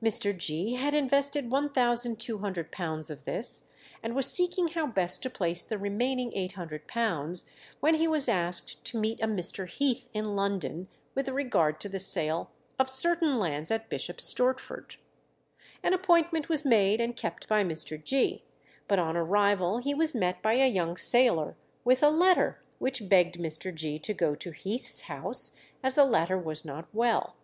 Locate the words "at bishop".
13.72-14.18